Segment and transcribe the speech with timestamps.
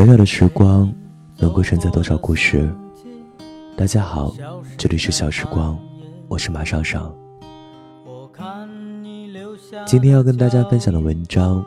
[0.00, 0.90] 小小的时光，
[1.36, 2.74] 能够承载多少故事？
[3.76, 4.32] 大家好，
[4.78, 5.78] 这里是小时光，
[6.26, 7.14] 我是马尚尚。
[9.84, 11.62] 今天要跟大家分享的文章，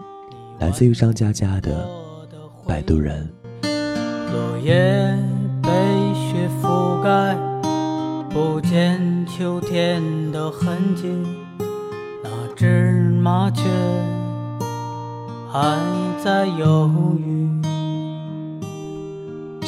[0.58, 1.88] 来自于张嘉佳的
[2.68, 3.32] 《摆渡人》。
[4.32, 5.16] 落叶
[5.62, 5.70] 被
[6.16, 7.38] 雪覆盖，
[8.32, 11.08] 不见秋天的痕迹。
[12.24, 13.62] 那只麻雀
[15.52, 15.78] 还
[16.24, 17.63] 在犹豫。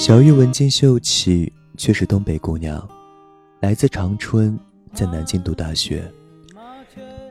[0.05, 2.87] 小玉文静秀气，却是东北姑娘，
[3.59, 4.55] 来自长春，
[4.93, 6.07] 在南京读大学。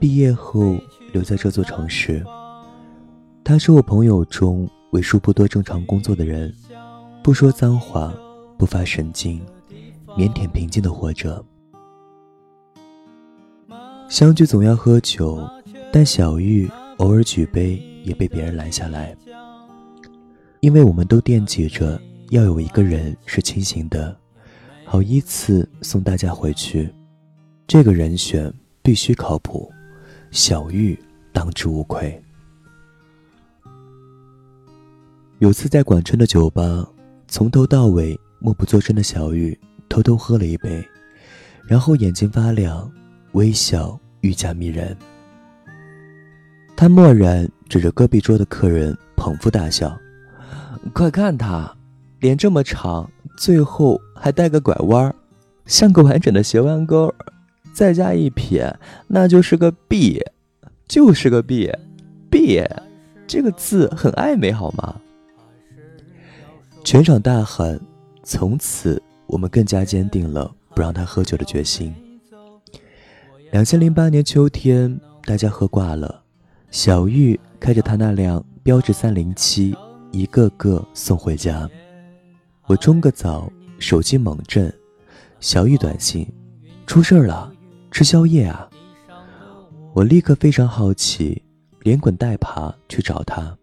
[0.00, 0.76] 毕业后
[1.12, 2.26] 留在这座城市。
[3.44, 6.52] 她是我朋友中为数不多正常工作的人，
[7.22, 8.12] 不说脏话，
[8.58, 9.40] 不发神经，
[10.18, 11.44] 腼腆平静的活着。
[14.08, 15.48] 相聚总要喝酒，
[15.92, 19.16] 但小玉偶尔举杯也被别人拦下来，
[20.58, 22.02] 因为我们都惦记着。
[22.30, 24.16] 要有一个人是清醒的，
[24.84, 26.92] 好依次送大家回去。
[27.66, 29.70] 这个人选必须靠谱，
[30.30, 30.98] 小玉
[31.32, 32.20] 当之无愧。
[35.38, 36.86] 有次在广春的酒吧，
[37.28, 40.82] 从头到尾默不作声的小玉偷偷喝了一杯，
[41.66, 42.90] 然后眼睛发亮，
[43.32, 44.96] 微笑愈加迷人。
[46.76, 49.96] 他蓦然指着隔壁桌的客人，捧腹大笑
[50.92, 51.72] ：“快看他！”
[52.24, 55.14] 脸这么长，最后还带个拐弯儿，
[55.66, 57.14] 像个完整的斜弯钩，
[57.74, 58.74] 再加一撇，
[59.06, 60.22] 那就是个 B，
[60.88, 62.64] 就是个 B，B，
[63.26, 64.98] 这个字很暧昧，好吗？
[66.82, 67.78] 全场大喊，
[68.22, 71.94] 从此我们更加坚定了不让他喝酒的决心。
[73.52, 76.22] 两千零八年秋天，大家喝挂了，
[76.70, 79.76] 小玉开着他那辆标致三零七，
[80.10, 81.68] 一个个送回家。
[82.66, 84.72] 我冲个澡，手机猛震，
[85.38, 86.26] 小玉短信
[86.86, 87.52] ：“出事了，
[87.90, 88.66] 吃宵夜啊！”
[89.92, 91.42] 我立刻非常好奇，
[91.80, 93.54] 连滚带爬去找他。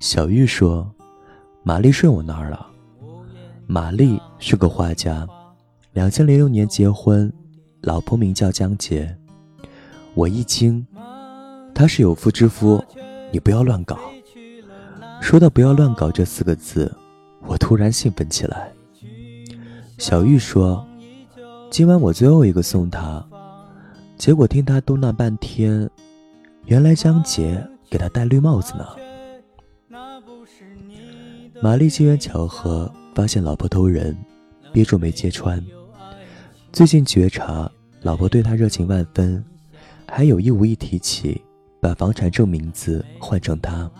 [0.00, 0.92] 小玉说
[1.62, 2.66] ：“玛丽睡我那儿了。”
[3.68, 5.24] 玛丽是个画家，
[5.92, 7.32] 两千零六年结婚，
[7.80, 9.16] 老婆名叫江洁。
[10.14, 10.84] 我一惊，
[11.72, 12.84] 他是有妇之夫，
[13.30, 13.96] 你不要乱搞。
[15.20, 16.92] 说到“不要乱搞”这四个字。
[17.46, 18.72] 我突然兴奋起来。
[19.98, 20.86] 小玉说
[21.70, 23.24] ：“今晚我最后一个送她。”
[24.16, 25.90] 结果听他嘟囔半天，
[26.66, 28.86] 原来江杰给他戴绿帽子呢。
[31.60, 34.16] 玛丽机缘巧合发现老婆偷人，
[34.72, 35.62] 憋住没揭穿。
[36.72, 37.70] 最近觉察
[38.02, 39.44] 老婆对他热情万分，
[40.08, 41.42] 还有意无意提起
[41.80, 43.90] 把房产证名字换成他。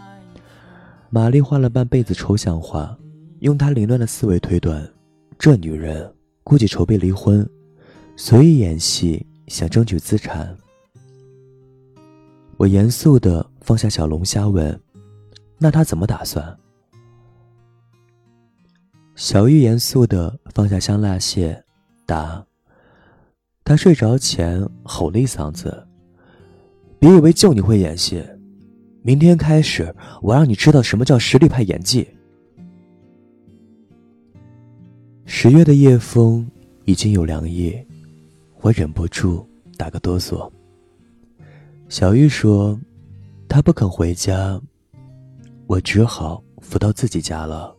[1.10, 2.97] 玛丽画了半辈子抽象画。
[3.44, 4.91] 用他凌乱的思维推断，
[5.38, 6.10] 这女人
[6.43, 7.47] 估计筹备离婚，
[8.16, 10.56] 所以演戏想争取资产。
[12.56, 14.81] 我严肃的放下小龙虾问
[15.60, 16.59] ：“那他怎么打算？”
[19.15, 21.62] 小玉严肃的放下香辣蟹，
[22.06, 22.47] 答
[23.62, 25.87] ：“他睡着前吼了一嗓子，
[26.99, 28.25] 别以为就你会演戏，
[29.03, 32.09] 明天开始我让你知道什么叫实力派演技。”
[35.27, 36.49] 十月的夜风
[36.85, 37.75] 已经有凉意，
[38.61, 39.47] 我忍不住
[39.77, 40.51] 打个哆嗦。
[41.89, 42.79] 小玉说
[43.49, 44.61] ：“她不肯回家，
[45.67, 47.75] 我只好扶到自己家了。”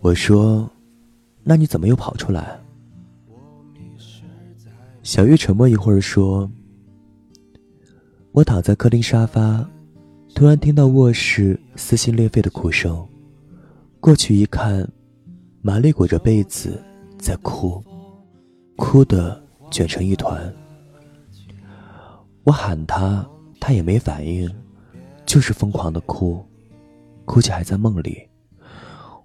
[0.00, 0.70] 我说
[1.42, 2.58] ：“那你怎么又跑出来？”
[5.02, 6.50] 小玉沉默一会儿说
[8.32, 9.68] ：“我躺在客厅沙发，
[10.34, 13.06] 突然听到卧室撕心裂肺的哭声，
[14.00, 14.88] 过去一看。”
[15.66, 16.80] 玛丽裹着被子
[17.18, 17.82] 在哭，
[18.76, 20.40] 哭得卷成一团。
[22.44, 23.28] 我喊她，
[23.58, 24.48] 她也没反应，
[25.24, 26.40] 就是疯狂的哭，
[27.24, 28.28] 估计还在梦里。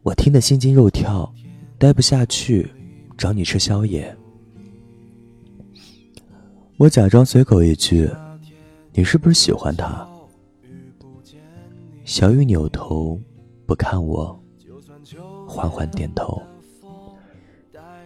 [0.01, 1.31] 我听得心惊肉跳，
[1.77, 2.67] 待不下去，
[3.15, 4.11] 找你吃宵夜。
[6.77, 8.09] 我假装随口一句
[8.93, 10.09] ：“你是不是喜欢他？”
[12.03, 13.15] 小雨扭头
[13.67, 14.40] 不看我。
[15.51, 16.41] 缓缓点头。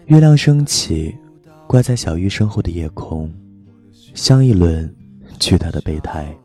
[0.07, 1.15] 月亮升起，
[1.67, 3.31] 挂在小玉身后的夜空，
[4.15, 4.91] 像一轮
[5.39, 6.35] 巨大的备胎。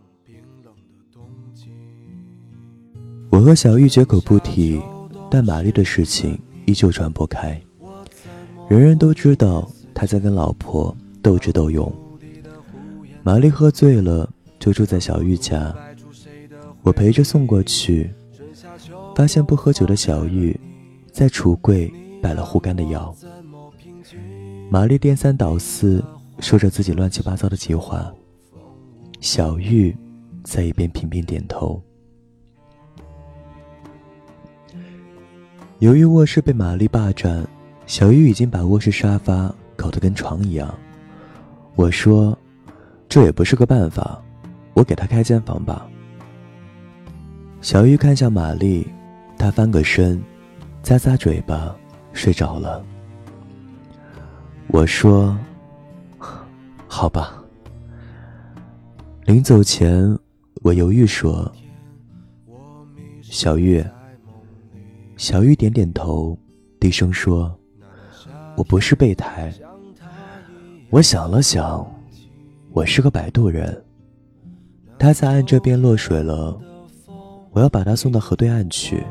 [3.31, 4.79] 我和小玉绝口不提，
[5.31, 7.59] 但玛丽的事情依旧传不开，
[8.69, 11.91] 人人都知道他在跟老婆斗智斗勇。
[13.23, 15.75] 玛丽喝醉了，就住在小玉家，
[16.83, 18.11] 我陪着送过去，
[19.15, 20.59] 发现不喝酒的小玉
[21.21, 23.15] 在橱柜摆了护肝的药。
[24.71, 26.03] 玛丽颠三倒四
[26.39, 28.11] 说着自己乱七八糟的计划，
[29.21, 29.95] 小玉
[30.43, 31.79] 在一边频频点头。
[35.81, 37.47] 由于卧室被玛丽霸占，
[37.85, 40.75] 小玉已经把卧室沙发搞得跟床一样。
[41.75, 42.35] 我说
[43.11, 44.19] ：“这也不是个办法，
[44.73, 45.87] 我给她开间房吧。”
[47.61, 48.87] 小玉看向玛丽，
[49.37, 50.19] 她翻个身，
[50.83, 51.77] 咂咂嘴巴，
[52.13, 52.85] 睡着了。
[54.69, 55.37] 我说
[56.89, 57.43] ：“好吧。”
[59.25, 60.19] 临走前，
[60.63, 61.51] 我犹豫说
[63.23, 63.85] ：“小玉。”
[65.17, 66.37] 小玉点点头，
[66.81, 67.55] 低声说
[68.57, 69.53] ：“我不是备胎。”
[70.91, 71.87] 我想了想，
[72.73, 73.85] 我是个摆渡人。
[74.99, 76.61] 他在岸这边落水了，
[77.53, 79.05] 我要把他送到河对岸去。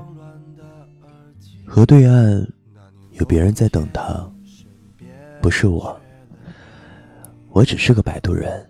[1.72, 2.52] 河对岸
[3.12, 4.28] 有别人在等他，
[5.40, 5.96] 不是我。
[7.52, 8.66] 我只是个摆渡人。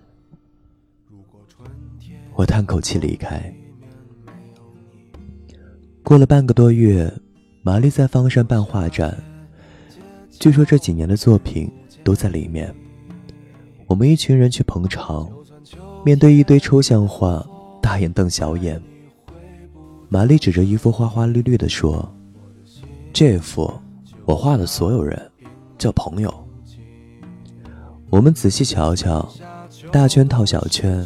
[2.36, 3.42] 我叹口气离开。
[6.04, 7.10] 过了半个多月。
[7.62, 9.16] 玛丽在方山办画展，
[10.32, 11.70] 据说这几年的作品
[12.06, 12.74] 都在里面。
[13.86, 15.30] 我们一群人去捧场，
[16.06, 17.46] 面对一堆抽象画，
[17.82, 18.82] 大眼瞪小眼。
[20.08, 22.10] 玛丽指着一幅花花绿绿的说
[23.20, 23.70] ：“这幅
[24.24, 25.30] 我画的所有人
[25.78, 26.34] 叫朋友。”
[28.10, 29.30] 我们仔细瞧瞧，
[29.92, 31.06] 大圈套小圈，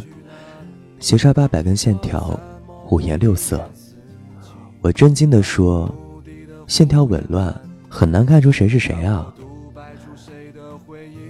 [0.99, 2.39] 斜插八百根线条，
[2.91, 3.67] 五颜六色。
[4.81, 5.91] 我震惊地说。
[6.67, 9.33] 线条紊乱，很难看出谁是谁啊！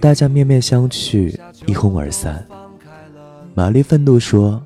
[0.02, 1.34] 大家面面相觑，
[1.66, 2.46] 一哄而散。
[3.54, 4.62] 玛丽愤怒说：“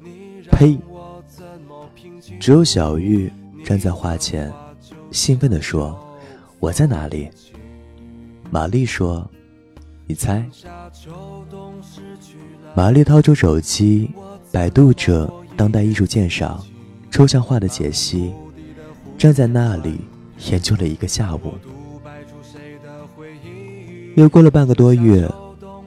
[0.51, 0.77] 呸！”
[2.41, 3.33] 只有小玉
[3.65, 4.53] 站在画前，
[5.11, 5.99] 兴奋地说
[6.61, 7.31] ：“我在哪里？”
[8.51, 9.29] 玛丽说
[10.07, 10.45] ：“你猜。”
[12.75, 14.11] 玛丽掏出手机，
[14.53, 16.65] 百度着当代艺术鉴赏、
[17.11, 18.33] 抽象画的解析，
[19.17, 20.01] 站在那里。
[20.53, 21.53] 研究了一个下午，
[24.15, 25.29] 又过了半个多月，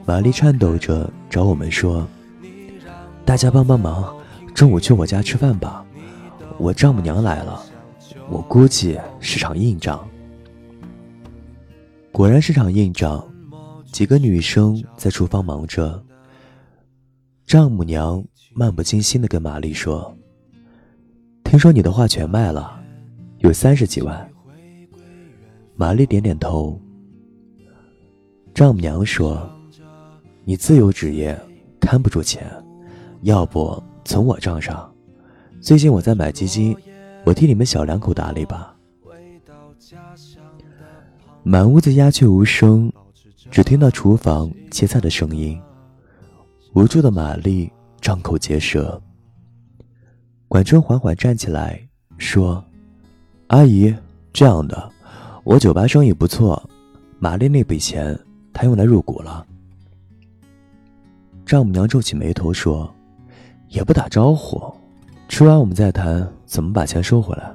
[0.04, 2.06] 玛丽颤抖着找我们说
[3.24, 4.14] ：“大家帮帮忙，
[4.52, 5.82] 中午去我家吃饭吧，
[6.58, 7.64] 我丈母娘来了，
[8.28, 10.06] 我估计是场硬仗。”
[12.12, 13.26] 果然是场硬仗，
[13.90, 16.00] 几个女生在厨房忙着。
[17.46, 18.22] 丈母娘
[18.54, 20.14] 漫不经心地跟玛丽说
[21.42, 22.78] ：“听说你的画全卖了，
[23.38, 24.30] 有三十几万。”
[25.74, 26.78] 玛丽点点头。
[28.52, 29.50] 丈母娘说
[30.44, 31.38] ：“你自由职业，
[31.80, 32.46] 看不住钱，
[33.22, 34.92] 要不从我账上？
[35.62, 36.76] 最近我在买基金，
[37.24, 38.68] 我替你们小两口打理吧。”
[41.44, 42.92] 满屋子鸦雀无声，
[43.50, 45.60] 只听到厨房切菜的声音。
[46.72, 49.00] 无助的玛丽张口结舌。
[50.46, 51.80] 管春缓缓站起来
[52.16, 52.64] 说
[53.48, 53.92] ：“阿姨，
[54.32, 54.90] 这样的。”
[55.42, 56.62] 我酒吧生意不错，
[57.18, 58.16] 玛丽那笔钱
[58.52, 59.44] 她用来入股了。
[61.44, 62.88] 丈母娘皱起眉头说
[63.68, 64.72] ：“也不打招呼，
[65.28, 67.52] 吃完我们再谈怎么把钱收回来。”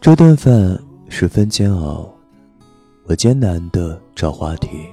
[0.00, 2.12] 这顿饭十分煎熬，
[3.04, 4.86] 我艰难的找话题，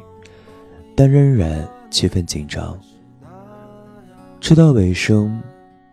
[0.95, 2.79] 但仍然气氛紧张。
[4.39, 5.41] 吃到尾声，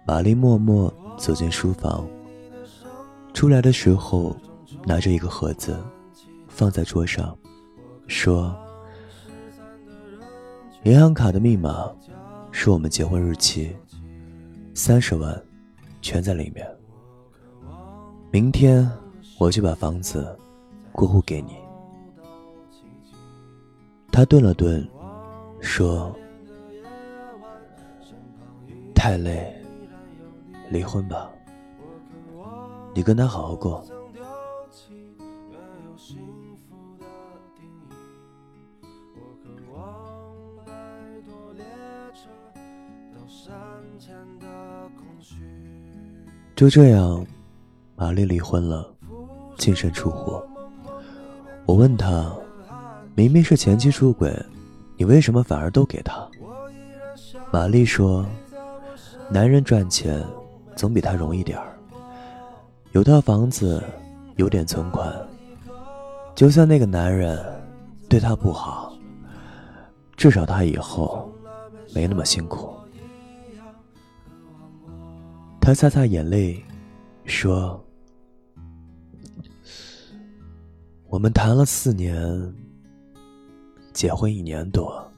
[0.07, 2.07] 玛丽默默走进书房，
[3.33, 4.37] 出来的时候。
[4.87, 5.77] 拿着一个盒子，
[6.49, 7.37] 放在桌上，
[8.07, 8.57] 说
[10.85, 11.91] ：“银行卡的密码
[12.51, 13.77] 是我们结婚日期，
[14.73, 15.39] 三十万，
[16.01, 16.67] 全在里面。
[18.31, 18.91] 明天
[19.41, 20.39] 我就把房子
[20.93, 21.57] 过户给你。”
[24.13, 24.87] 他顿了顿，
[25.61, 26.15] 说
[28.95, 29.51] ：“太累，
[30.69, 31.31] 离婚吧。
[32.95, 33.83] 你跟他好好过。”
[46.55, 47.27] 就这样，
[47.97, 48.90] 玛丽离婚了，
[49.61, 50.43] 净身出户。
[51.67, 52.35] 我问他，
[53.15, 54.35] 明明是前妻出轨，
[54.97, 56.27] 你为什么反而都给他？
[57.53, 58.25] 玛丽说，
[59.29, 60.25] 男人赚钱
[60.75, 61.77] 总比他容易点儿，
[62.93, 63.83] 有套房子，
[64.37, 65.15] 有点存款，
[66.35, 67.39] 就算那个男人
[68.09, 68.97] 对她不好，
[70.17, 71.31] 至少他以后
[71.95, 72.71] 没那么辛苦。
[75.61, 76.65] 他擦擦眼泪，
[77.27, 77.79] 说
[81.11, 82.55] ：“我们谈了四年，
[83.93, 85.11] 结婚一年多，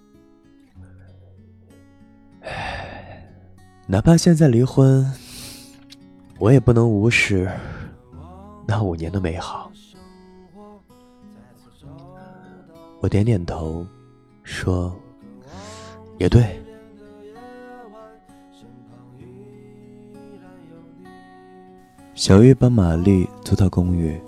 [2.40, 3.22] 唉，
[3.86, 5.06] 哪怕现在离婚，
[6.38, 7.46] 我也不能无视
[8.66, 9.70] 那五年的美好。”
[13.00, 13.86] 我点点头，
[14.44, 14.98] 说
[16.18, 16.42] ：“也对。”
[22.14, 24.18] 小玉把玛丽租到公寓，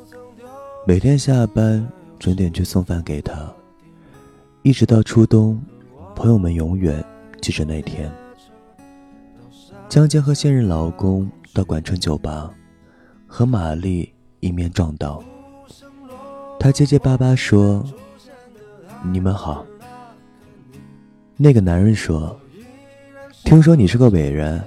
[0.86, 1.86] 每天下班
[2.18, 3.50] 准点去送饭给她，
[4.60, 5.58] 一直到初冬，
[6.14, 7.02] 朋友们永远
[7.40, 8.12] 记着那天。
[9.88, 12.52] 江杰和现任老公到管春酒吧，
[13.26, 15.24] 和玛丽迎面撞到，
[16.60, 17.82] 他结结巴巴说。
[19.10, 19.64] 你们好。
[21.36, 22.38] 那个男人说
[23.44, 24.62] ：“听说你是个伟人，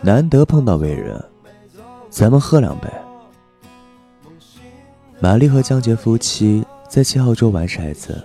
[0.00, 1.20] 难得碰到伟人，
[2.10, 2.88] 咱们喝两杯。”
[5.20, 8.22] 玛丽和江杰夫妻在七号桌玩骰子，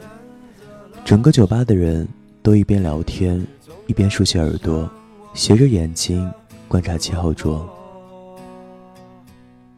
[1.03, 2.07] 整个酒吧的人
[2.43, 3.43] 都一边聊天，
[3.87, 4.87] 一边竖起耳朵，
[5.33, 6.31] 斜着眼睛
[6.67, 7.67] 观察七号桌。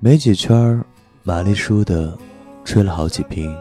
[0.01, 0.83] 没几圈，
[1.23, 2.17] 玛丽输的
[2.65, 3.55] 吹了好几瓶，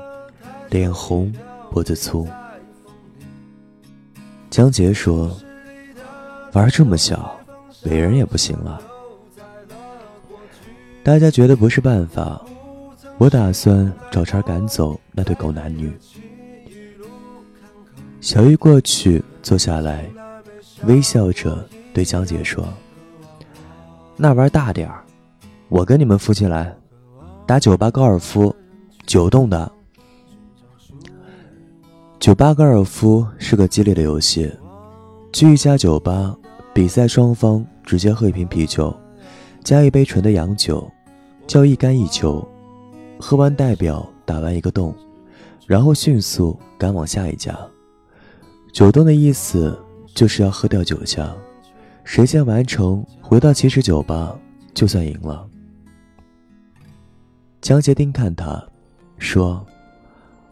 [0.71, 1.33] 脸红。
[1.71, 2.29] 脖子粗，
[4.49, 5.37] 江杰说
[6.55, 7.37] ：“玩这么小，
[7.87, 8.81] 伟人也不行了。”
[11.03, 12.41] 大家觉得不是办法，
[13.25, 15.91] 我打算找茬赶走那对狗男女。
[18.21, 20.05] 小玉过去坐下来，
[20.85, 22.69] 微笑着对江姐说
[24.15, 25.03] ：“那玩大点儿，
[25.71, 26.77] 我跟你们夫妻来
[27.47, 28.55] 打酒吧高尔夫，
[29.07, 29.73] 九洞的。”
[32.21, 34.53] 酒吧高尔夫是个激烈的游戏。
[35.33, 36.37] 去一家酒吧，
[36.75, 38.95] 比赛双方直接喝一瓶啤酒，
[39.63, 40.87] 加一杯纯的洋酒，
[41.47, 42.47] 叫一干一球。
[43.27, 44.95] 喝完代表打完一个洞，
[45.67, 47.59] 然后迅速赶往下一家。
[48.71, 49.75] 九洞的意思
[50.15, 51.35] 就是要喝掉九家，
[52.05, 54.39] 谁先完成回到起始酒吧
[54.75, 55.49] 就算赢了。
[57.63, 58.63] 江杰丁看他，
[59.17, 59.65] 说：“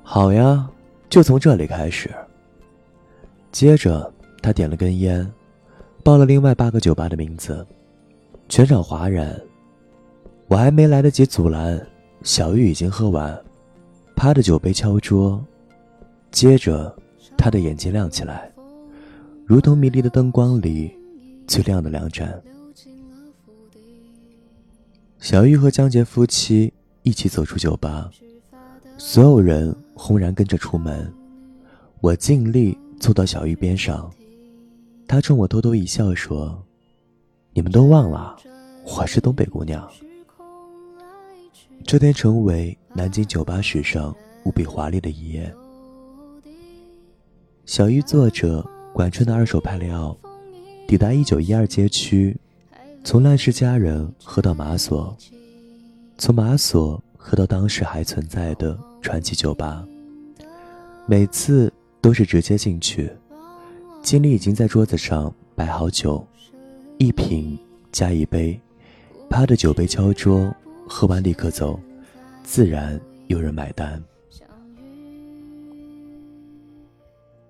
[0.03, 0.67] 好呀。”
[1.11, 2.11] 就从这里开始。
[3.51, 4.11] 接着，
[4.41, 5.31] 他点了根烟，
[6.03, 7.67] 报了另外八个酒吧的名字，
[8.49, 9.39] 全场哗然。
[10.47, 11.79] 我还没来得及阻拦，
[12.25, 13.39] 小玉已经喝完，
[14.15, 15.43] 啪的酒杯敲桌。
[16.31, 16.95] 接着，
[17.37, 18.51] 他的眼睛亮起来，
[19.45, 20.91] 如同迷离的灯光里
[21.47, 22.43] 最亮的两盏。
[25.19, 28.11] 小玉和江杰夫妻一起走出酒吧，
[28.97, 29.75] 所有人。
[29.95, 31.13] 轰然跟着出门，
[32.01, 34.11] 我尽力凑到小玉边上，
[35.07, 36.61] 她冲我偷偷一笑说
[37.55, 38.37] ：“你们都忘了，
[38.85, 39.89] 我是东北姑娘。”
[41.85, 45.53] 这天成为南京酒吧史上无比华丽的一页。
[47.67, 50.17] 小玉坐着管春的二手派雷奥，
[50.87, 52.37] 抵达一九一二街区，
[53.05, 55.17] 从烂世佳人喝到马索，
[56.19, 59.85] 从马索喝到当时还存在的传奇酒吧。
[61.07, 63.11] 每次都是直接进去，
[64.03, 66.25] 经理已经在桌子上摆好酒，
[66.99, 67.59] 一瓶
[67.91, 68.59] 加一杯，
[69.29, 70.55] 啪的酒杯敲桌，
[70.95, 71.81] 喝完立刻走，
[72.45, 74.01] 自然有人买单。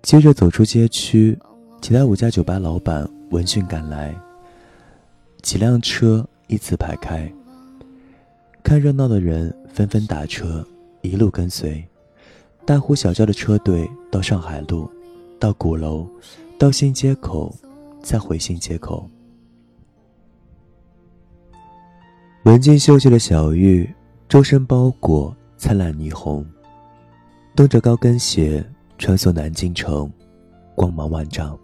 [0.01, 1.37] 接着走出街区，
[1.81, 4.15] 其他五家酒吧老板闻讯赶来，
[5.41, 7.29] 几辆车依次排开，
[8.63, 10.65] 看热闹的人纷纷打车，
[11.01, 11.85] 一路跟随。
[12.65, 14.89] 大呼小叫的车队到上海路，
[15.37, 16.07] 到鼓楼，
[16.57, 17.53] 到新街口，
[18.01, 19.05] 再回新街口。
[22.43, 23.89] 文静秀气的小玉，
[24.27, 26.45] 周身包裹灿烂霓虹，
[27.55, 28.61] 蹬着高跟鞋
[28.97, 30.11] 穿梭南京城，
[30.75, 31.57] 光芒万丈。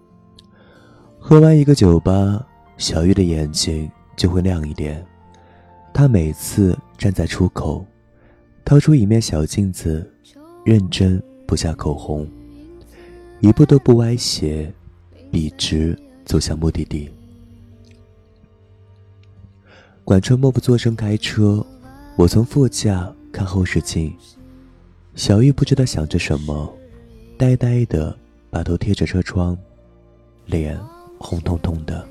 [1.19, 5.05] 喝完一个酒吧，小玉的眼睛就会亮一点。
[5.93, 7.85] 她每次站在出口，
[8.63, 10.09] 掏出一面小镜子。
[10.65, 12.25] 认真补下口红，
[13.39, 14.71] 一步都不歪斜，
[15.31, 17.09] 笔直走向目的地。
[20.09, 21.63] 管春默不作声开车，
[22.15, 24.11] 我从副驾看后视镜，
[25.13, 26.73] 小玉不知道想着什么，
[27.37, 28.17] 呆呆的
[28.49, 29.55] 把头贴着车窗，
[30.47, 30.75] 脸
[31.19, 32.03] 红彤彤的。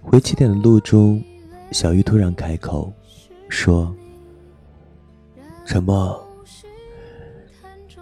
[0.00, 1.22] 回起点的路中，
[1.70, 2.90] 小玉突然开口，
[3.50, 3.94] 说。
[5.66, 6.26] 陈默？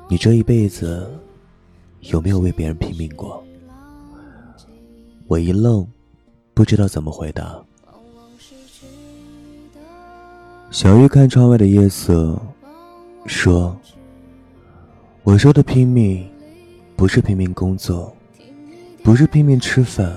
[0.09, 1.11] 你这一辈子
[2.03, 3.43] 有没有为别人拼命过？
[5.27, 5.85] 我一愣，
[6.57, 7.63] 不知道怎么回答。
[10.71, 12.41] 小玉看窗外的夜色，
[13.27, 13.77] 说
[15.23, 16.27] ：“我说的拼命，
[16.97, 18.11] 不是拼命工作，
[19.03, 20.17] 不是拼命吃饭，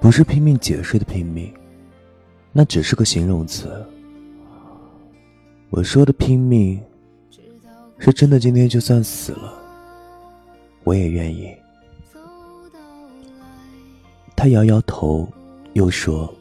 [0.00, 1.54] 不是拼命解释的拼命，
[2.50, 3.70] 那只是个形容词。
[5.70, 6.82] 我说的拼命，
[7.98, 8.40] 是真的。
[8.40, 9.54] 今天就算死了，
[10.82, 11.54] 我也愿意。”
[14.34, 15.28] 他摇摇头，
[15.74, 16.32] 又说。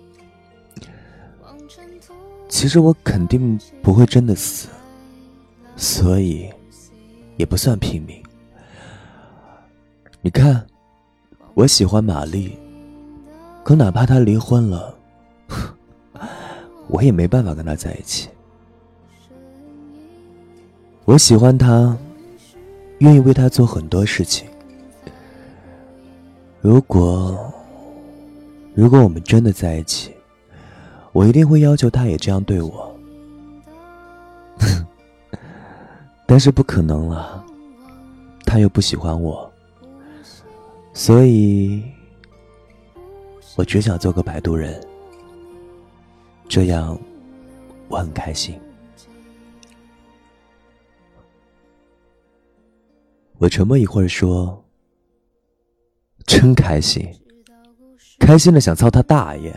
[2.50, 4.68] 其实我肯定不会真的死，
[5.78, 6.50] 所以
[7.38, 8.22] 也不算拼命。
[10.22, 10.68] 你看，
[11.54, 12.58] 我喜欢玛丽，
[13.64, 14.96] 可哪怕她离婚了，
[16.90, 18.30] 我也没办法跟她在一起。
[21.06, 21.98] 我喜欢她，
[23.00, 24.48] 愿意为她做很多事情。
[26.60, 27.52] 如果，
[28.74, 30.14] 如果我们真的在一起。
[31.14, 32.98] 我一定会要求他也这样对我，
[36.26, 37.46] 但是不可能了，
[38.46, 39.52] 他又不喜欢我，
[40.94, 41.84] 所以，
[43.58, 44.82] 我只想做个摆渡人，
[46.48, 46.98] 这样
[47.90, 48.58] 我很开心。
[53.38, 54.64] 我沉默一会儿说
[56.26, 57.06] ：“真开心，
[58.32, 59.54] 开心的想操他大爷。”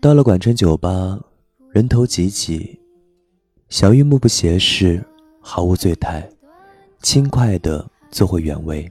[0.00, 1.20] 到了管春酒吧，
[1.70, 2.80] 人头挤挤，
[3.68, 5.04] 小玉目不斜视，
[5.38, 6.26] 毫无醉态，
[7.02, 8.90] 轻快的坐回原位。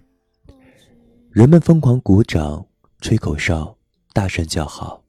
[1.31, 2.63] 人们疯狂鼓掌、
[3.01, 3.75] 吹口哨、
[4.13, 5.03] 大声叫好。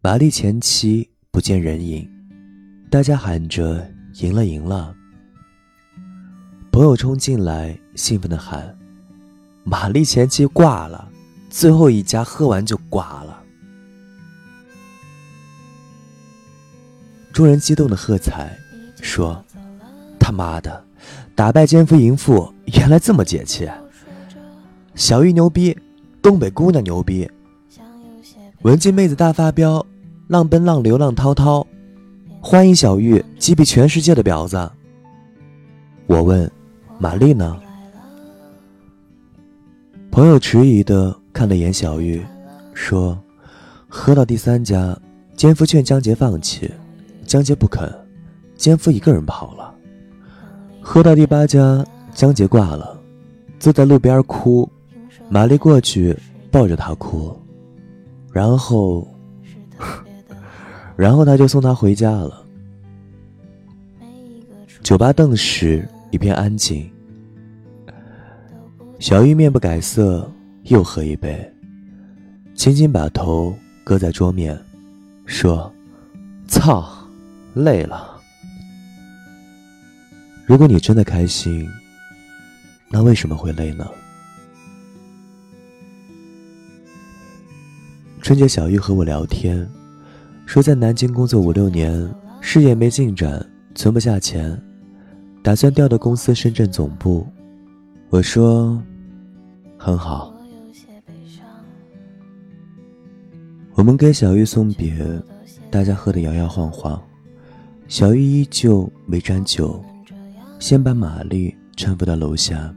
[0.00, 2.08] 玛丽前妻不见人影，
[2.88, 3.84] 大家喊着
[4.22, 4.94] “赢了，赢了”。
[6.70, 8.72] 朋友冲进来，兴奋地喊
[9.64, 11.08] ：“玛丽前妻挂了，
[11.48, 13.42] 最后一家喝完就挂了。”
[17.32, 18.58] 众人激动的喝彩，
[19.00, 19.42] 说
[20.18, 20.84] ：“他妈的，
[21.34, 23.68] 打败奸夫淫妇，原来这么解气！
[24.96, 25.78] 小玉牛逼，
[26.20, 27.30] 东北姑娘牛逼，
[28.62, 29.86] 文静妹子大发飙，
[30.26, 31.66] 浪奔浪流浪滔滔，
[32.40, 34.70] 欢迎小玉击毙全世界的婊子。”
[36.06, 36.50] 我问
[36.98, 37.56] ：“玛丽呢？”
[40.10, 42.20] 朋友迟疑的看了眼小玉，
[42.74, 43.16] 说
[43.88, 44.98] ：“喝到第三家，
[45.36, 46.68] 奸夫劝江杰放弃。”
[47.24, 47.88] 江杰不肯，
[48.56, 49.72] 奸夫一个人跑了。
[50.80, 53.00] 喝到第八家，江杰挂了，
[53.60, 54.68] 坐在路边哭。
[55.28, 56.16] 玛丽过去
[56.50, 57.32] 抱着他哭，
[58.32, 59.06] 然后，
[60.96, 62.44] 然后他就送他回家了。
[64.82, 66.90] 酒吧顿时一片安静。
[69.00, 70.30] 小玉面不改色，
[70.64, 71.50] 又喝一杯，
[72.54, 74.56] 轻轻把头搁在桌面，
[75.24, 75.72] 说
[76.46, 76.86] ：“操。”
[77.52, 78.20] 累了。
[80.46, 81.66] 如果你真的开心，
[82.90, 83.90] 那为什么会累呢？
[88.20, 89.66] 春节，小玉和我聊天，
[90.46, 92.08] 说在南京工作五六年，
[92.40, 94.56] 事业没进展，存不下钱，
[95.42, 97.26] 打算调到公司深圳总部。
[98.10, 98.80] 我说，
[99.82, 100.30] 很好。
[103.72, 104.94] 我们给小玉送别，
[105.70, 107.02] 大家喝得摇摇晃晃。
[107.88, 109.82] 小玉依旧没沾酒，
[110.58, 112.74] 先把玛丽搀扶到楼下，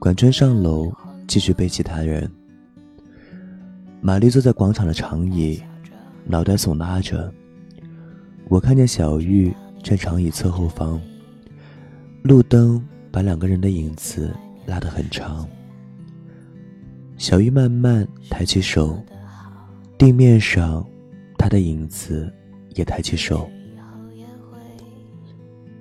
[0.00, 0.92] 管春上楼
[1.28, 2.28] 继续背其他人。
[4.00, 5.62] 玛丽坐在广场的长椅，
[6.24, 7.32] 脑袋耸拉着。
[8.48, 9.54] 我看见小玉
[9.84, 11.00] 站长椅侧后方，
[12.22, 14.34] 路灯把两个人的影子
[14.66, 15.48] 拉得很长。
[17.18, 19.04] 小玉慢慢抬起手，
[19.98, 20.86] 地面上，
[21.36, 22.32] 她的影子
[22.76, 23.50] 也抬起手。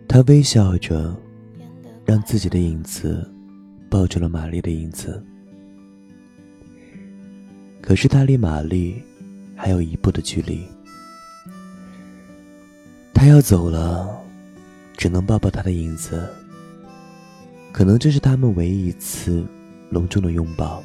[0.07, 1.15] 他微笑着，
[2.05, 3.29] 让自己的影子
[3.87, 5.23] 抱住了玛丽的影子。
[7.81, 8.99] 可是他离玛丽
[9.55, 10.65] 还有一步的距离，
[13.13, 14.19] 他要走了，
[14.97, 16.27] 只能抱抱他的影子。
[17.71, 19.45] 可能这是他们唯一一次
[19.91, 20.81] 隆重的拥抱。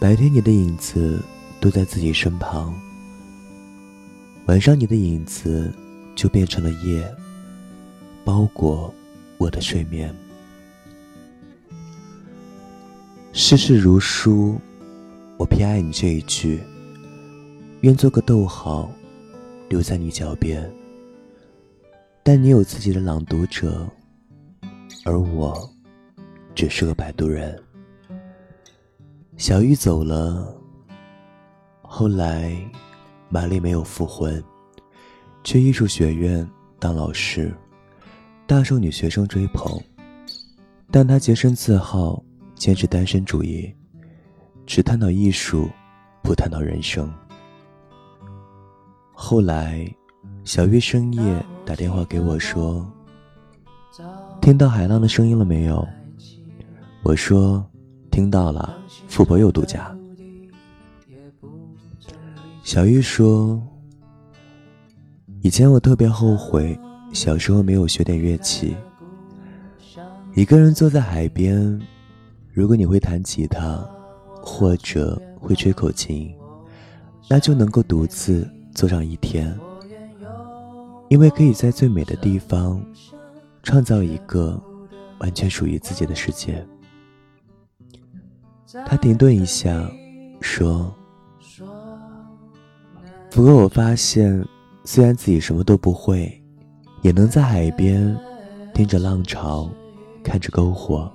[0.00, 1.20] 白天你的影子
[1.60, 2.72] 都在自己身旁，
[4.46, 5.72] 晚上你的影子
[6.14, 7.04] 就变成了夜。
[8.24, 8.94] 包裹
[9.38, 10.14] 我的睡眠。
[13.32, 14.60] 世事如书，
[15.36, 16.60] 我偏爱你这一句。
[17.80, 18.88] 愿做个逗号，
[19.68, 20.70] 留在你脚边。
[22.22, 23.88] 但你有自己的朗读者，
[25.04, 25.68] 而我
[26.54, 27.60] 只是个摆渡人。
[29.38, 30.52] 小玉走了，
[31.80, 32.52] 后来
[33.28, 34.42] 玛丽没有复婚，
[35.44, 36.46] 去艺术学院
[36.80, 37.54] 当老师，
[38.48, 39.80] 大受女学生追捧。
[40.90, 42.20] 但她洁身自好，
[42.56, 43.72] 坚持单身主义，
[44.66, 45.70] 只探讨艺术，
[46.20, 47.08] 不探讨人生。
[49.12, 49.88] 后来，
[50.42, 52.84] 小玉深夜打电话给我说
[54.42, 55.86] ：“听到海浪的声音了没有？”
[57.04, 57.64] 我说
[58.10, 58.76] ：“听到了，
[59.08, 59.96] 富婆又度假。”
[62.62, 63.62] 小玉说
[65.42, 66.78] ：“以前我特别后悔，
[67.12, 68.76] 小时候没有学点乐器。
[70.34, 71.80] 一个人坐在海边，
[72.52, 73.84] 如果你会弹吉他，
[74.42, 76.34] 或者会吹口琴，
[77.28, 79.58] 那就能够独自。”坐上一天，
[81.08, 82.80] 因为可以在最美的地方
[83.64, 84.62] 创造一个
[85.18, 86.64] 完全属于自己的世界。
[88.86, 89.90] 他停顿一下，
[90.40, 90.94] 说
[93.30, 94.44] ：“不过我发现，
[94.84, 96.42] 虽然自己什么都不会，
[97.02, 98.16] 也能在海边
[98.74, 99.70] 听着浪潮，
[100.22, 101.10] 看着篝火，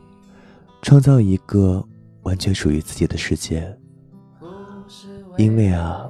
[0.81, 1.83] 创造一个
[2.23, 3.77] 完全属于自己的世界。
[5.37, 6.09] 因为啊。”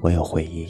[0.00, 0.66] 我有回忆，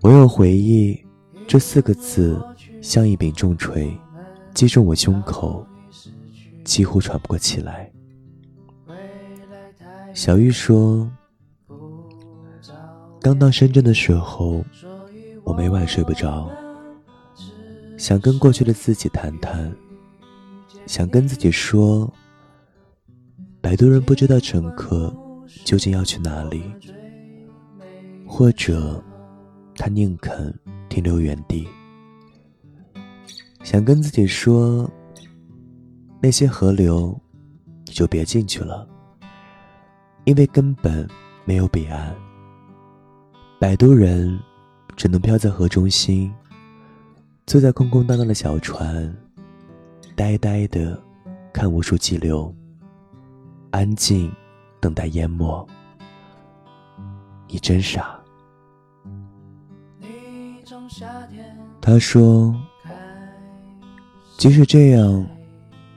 [0.00, 0.98] 我有回忆，
[1.46, 2.42] 这四个字
[2.80, 3.94] 像一柄重锤，
[4.54, 5.66] 击中我胸口，
[6.70, 7.90] 几乎喘不过气来。
[10.14, 11.10] 小玉说
[13.20, 14.64] ：“刚到深圳的时候，
[15.42, 16.48] 我每晚睡不着，
[17.98, 19.74] 想跟过去的自己谈谈，
[20.86, 22.08] 想跟自己说，
[23.60, 25.12] 摆渡人不知道乘客。”
[25.66, 26.62] 究竟要去哪里？
[28.24, 29.02] 或者，
[29.74, 30.56] 他宁肯
[30.88, 31.66] 停留原地，
[33.64, 34.88] 想跟自己说：
[36.20, 37.18] 那些河流，
[37.86, 38.86] 你就别进去了，
[40.24, 41.08] 因为根本
[41.44, 42.14] 没有彼岸。
[43.58, 44.38] 摆渡人
[44.96, 46.32] 只能漂在河中心，
[47.46, 49.14] 坐在空空荡荡的小船，
[50.14, 51.00] 呆呆的
[51.52, 52.54] 看无数激流，
[53.70, 54.32] 安静。
[54.82, 55.68] 等待淹没，
[57.46, 58.18] 你真傻。
[61.82, 62.58] 他说
[64.38, 65.26] ：“即使这样，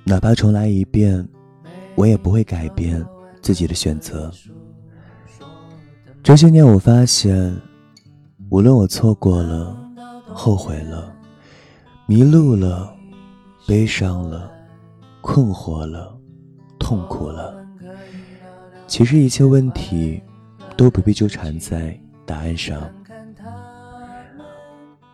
[0.05, 1.27] 哪怕重来一遍，
[1.95, 3.03] 我也不会改变
[3.41, 4.31] 自己的选择。
[6.21, 7.55] 这些年，我发现，
[8.49, 9.77] 无论我错过了、
[10.27, 11.13] 后悔了、
[12.05, 12.93] 迷路了、
[13.67, 14.51] 悲伤了、
[15.21, 16.17] 困惑了、
[16.79, 17.61] 痛苦了。”
[18.87, 20.21] 其实一切问题
[20.77, 22.79] 都不必纠缠在答案上。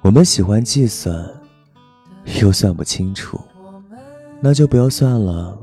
[0.01, 1.25] 我们喜欢计算，
[2.41, 3.39] 又算不清楚，
[4.41, 5.57] 那就不要算了。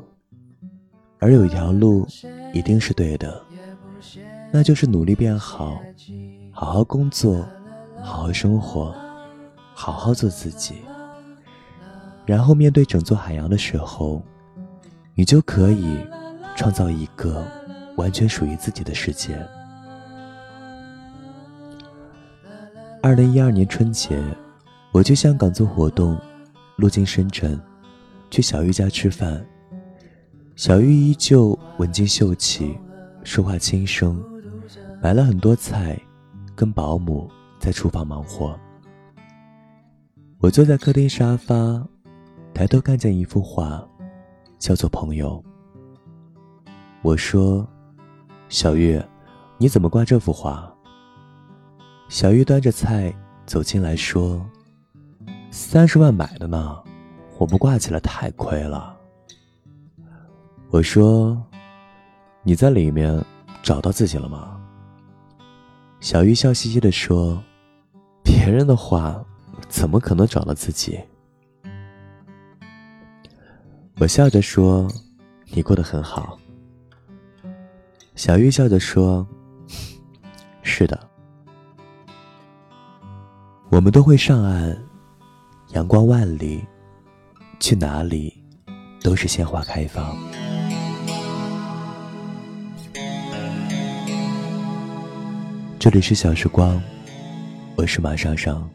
[1.18, 2.06] 而有一条路
[2.52, 3.42] 一定是对的，
[4.52, 5.80] 那就是努力变好，
[6.52, 7.46] 好好工作，
[8.02, 8.94] 好好生活，
[9.74, 10.76] 好好做自己。
[12.24, 14.22] 然后面对整座海洋的时候，
[15.14, 15.98] 你就可以
[16.54, 17.44] 创造一个。
[17.96, 19.34] 完全属于自己的世界。
[23.02, 24.22] 二零一二年春节，
[24.92, 26.14] 我去香港做活动，
[26.76, 27.58] 路经深圳，
[28.30, 29.44] 去小玉家吃饭。
[30.54, 32.78] 小玉依旧文静秀气，
[33.24, 34.22] 说话轻声，
[35.02, 36.00] 买了很多菜，
[36.54, 38.58] 跟保姆在厨房忙活。
[40.38, 41.86] 我坐在客厅沙发，
[42.54, 43.86] 抬头看见一幅画，
[44.58, 45.42] 叫做《朋友》。
[47.02, 47.66] 我说。
[48.48, 49.02] 小玉，
[49.58, 50.72] 你怎么挂这幅画？
[52.08, 53.12] 小玉端着菜
[53.44, 54.40] 走进来说
[55.50, 56.80] ：“三十万买的呢，
[57.38, 58.96] 我不挂起来太亏了。”
[60.70, 61.40] 我说
[62.42, 63.24] ：“你在里面
[63.62, 64.60] 找到自己了吗？”
[66.00, 67.42] 小玉笑嘻嘻的说
[68.22, 69.24] ：“别人的话
[69.68, 71.00] 怎么可能找到自己？”
[73.98, 74.86] 我笑着说
[75.52, 76.38] ：“你过得很好。”
[78.14, 79.26] 小玉笑着说
[80.62, 80.98] ：“是的，
[83.70, 84.76] 我们都会上岸，
[85.72, 86.62] 阳光万里，
[87.60, 88.32] 去哪里
[89.02, 90.16] 都是鲜花开放。”
[95.78, 96.82] 这里是小时光，
[97.76, 98.68] 我是马上上，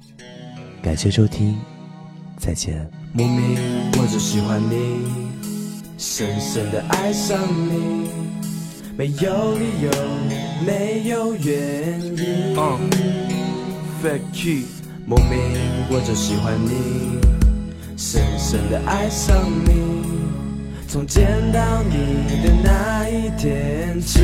[0.81, 1.59] 感谢收听，
[2.37, 2.89] 再见。
[3.11, 3.57] 莫名
[3.97, 5.01] 我就喜欢你，
[5.97, 8.09] 深深的爱上你。
[8.97, 9.91] 没有理由，
[10.65, 12.55] 没有原因。
[14.01, 14.63] Fuck
[15.05, 15.37] 莫名
[15.89, 17.19] 我就喜欢你，
[18.03, 19.69] 深深的爱上你，
[20.87, 24.21] 从见到你的那一天起。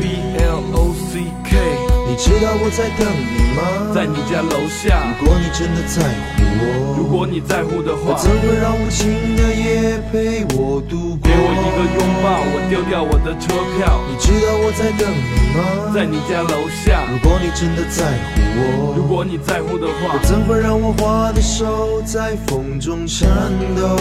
[0.00, 3.88] B L O C K，你知道我在等你吗？
[3.94, 5.16] 在你家楼下。
[5.18, 6.04] 如果你真的在
[6.36, 11.24] 乎我，如果你在乎的话，怎会让无情的夜陪我度过？
[11.24, 14.04] 给我一个拥抱，我丢掉我的车票。
[14.10, 15.90] 你知道我在等你吗？
[15.94, 17.08] 在你家楼下。
[17.10, 23.26] 如果你真的在乎我，如果你在乎的话，怎会让我花的手在风中颤
[23.74, 23.96] 抖？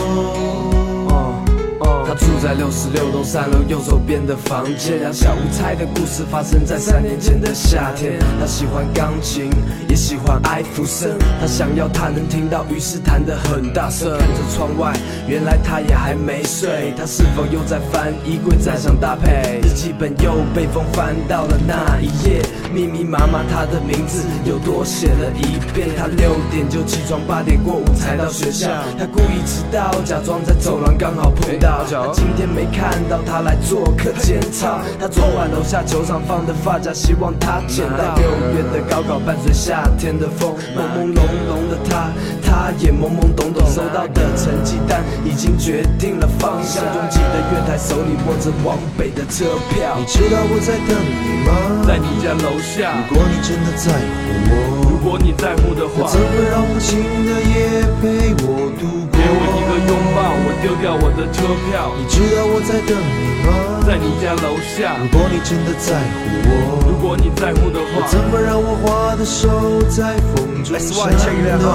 [2.05, 4.99] 他住在六十六栋三楼右手边的房间。
[4.99, 8.19] 两小无猜的故事发生在三年前的夏天。
[8.39, 9.49] 他喜欢钢琴，
[9.87, 11.17] 也喜欢艾弗森。
[11.39, 14.17] 他想要他能听到，于是弹得很大声。
[14.17, 14.93] 看着窗外，
[15.27, 16.93] 原来他也还没睡。
[16.97, 19.61] 他是否又在翻衣柜，再想搭配？
[19.63, 22.41] 日记本又被风翻到了那一页，
[22.73, 25.89] 密密麻麻他的名字又多写了一遍。
[25.97, 28.67] 他六点就起床，八点过五才到学校。
[28.99, 31.70] 他故意迟到，假装在走廊刚好碰到。
[31.89, 34.81] 他今天没看到他来做客检查。
[34.99, 38.15] 他昨晚楼下球场放的发夹，希望他捡到。
[38.15, 42.11] 六月的高考伴随夏天的风，朦朦胧胧的他，
[42.43, 43.61] 他也懵懵懂懂。
[43.71, 46.83] 收到的成绩单已经决定了方向。
[46.83, 49.95] 拥挤的月台，手里握着往北的车票。
[49.97, 51.49] 你知道我在等你吗？
[51.87, 52.91] 在你家楼下。
[53.09, 54.70] 如果你真的在乎我，如
[55.11, 59.19] 果你在乎的话，怎么让无情的夜陪我度过？
[59.19, 61.91] 给我一个拥抱，我丢掉我的车票。
[61.99, 63.51] 你知道我在等你吗？
[63.85, 64.95] 在你家楼下。
[65.03, 71.11] 如果你真的在乎我，如果你在乎的话，怎么让我花的手在风中颤
[71.59, 71.67] 抖？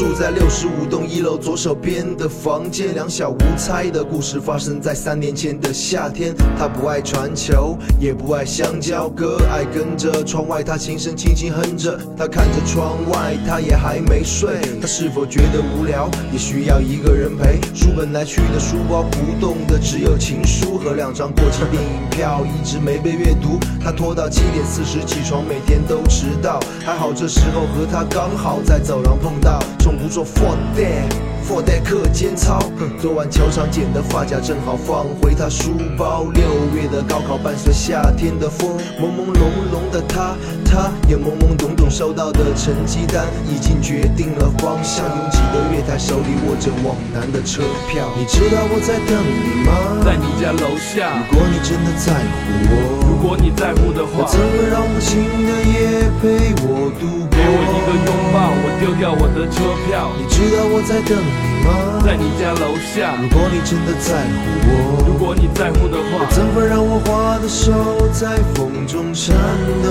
[0.00, 2.94] 住在六十五栋一楼左手边的房间。
[2.94, 6.34] 两小无猜的故事发生在三年前的夏天。
[6.58, 12.00] 他不爱传球，也不爱香蕉哥，爱跟着窗外他轻声轻轻哼着。
[12.16, 14.58] 他看着窗外，他也还没睡。
[14.80, 17.60] 他是否觉得无聊，也需要一个人陪？
[17.74, 23.60] 书本来去的书包不动的只有情书和两张过期电影票，一直没被阅读。
[23.84, 26.58] 他拖到七点四十起床，每天都迟到。
[26.86, 29.60] 还好这时候和他刚好在走廊碰到。
[29.90, 32.60] 从不做 for that，for that 课间操。
[33.00, 36.26] 昨晚球场捡的发夹正好放回他书包。
[36.32, 36.44] 六
[36.76, 45.04] 月的高考伴随夏天的风，朦朦胧胧的他，他也懵懵懂懂收到的成绩单已经决定了方向。
[45.06, 48.06] 拥挤的月台，手里握着往南的车票。
[48.16, 49.74] 你知道我在等你吗？
[50.04, 51.18] 在你家楼下。
[51.32, 57.36] 如果你真的在乎我，如果你在乎的话，怎么让无情的夜陪我度过？
[57.36, 60.10] 给我一个拥抱，我丢掉我的车票。
[60.16, 61.28] 你知道我在等你
[61.64, 61.68] 吗？
[62.02, 63.14] 在你家楼下。
[63.20, 69.36] 如果你真的在乎我，如果你在乎的话，怎么让我花的手在风中颤
[69.84, 69.88] 抖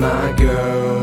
[0.00, 0.97] ？My girl，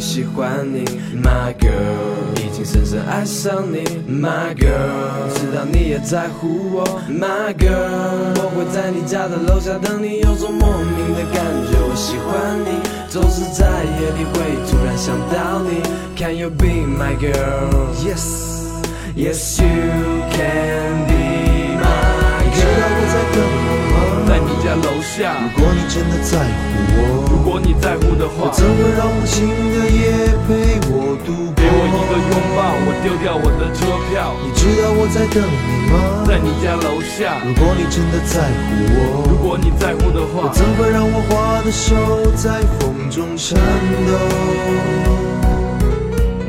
[0.00, 0.84] 喜欢你。
[1.16, 3.84] My girl，已经深深爱上你。
[4.08, 6.84] My girl，知道你也在乎我。
[7.08, 14.34] My girl，我会在你家的楼下等你，有种莫名的感觉，我喜欢你，总是在夜里会
[14.68, 15.82] 突然想到你。
[16.16, 17.90] Can you be my girl?
[18.04, 18.24] Yes,
[19.16, 19.68] yes you
[20.30, 21.21] can be
[25.12, 25.36] 下。
[25.44, 31.60] 如果你真的在乎我，如果你在乎的话，怎会让无情的夜陪我度过？
[31.60, 34.32] 给我一个拥抱，我丢掉我的车票。
[34.40, 36.24] 你知道我在等你吗？
[36.24, 37.36] 在你家楼下。
[37.44, 41.92] 如果你真的在乎我，如果你在乎的话，怎会让我花的手
[42.32, 43.60] 在风中颤
[44.08, 44.16] 抖？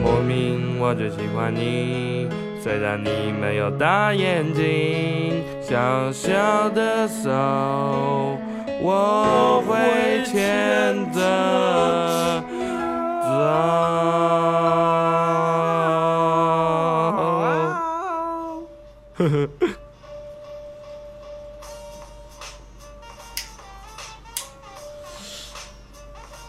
[0.01, 2.29] 莫名我就喜欢你，
[2.63, 3.09] 虽然你
[3.41, 8.37] 没有大眼睛，小小的手
[8.85, 11.21] 我会牵着
[13.21, 13.29] 走。
[19.15, 19.49] 呵呵。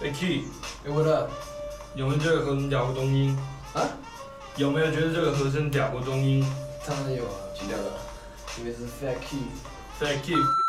[0.03, 0.43] 哎 Key，
[0.85, 1.31] 哎，我的
[1.95, 3.39] 有没有这个和声屌过中音？
[3.75, 3.87] 啊，
[4.57, 6.45] 有没有觉得这个和声屌过中音
[6.85, 7.93] 当然有啊，几屌了，
[8.59, 9.15] 因为是 fat。
[10.01, 10.64] ？Thank you。